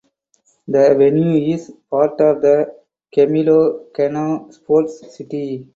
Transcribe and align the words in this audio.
The 0.67 0.95
venue 0.97 1.53
is 1.53 1.71
part 1.87 2.19
of 2.21 2.41
the 2.41 2.73
Camilo 3.15 3.93
Cano 3.95 4.49
Sports 4.49 5.15
City. 5.15 5.67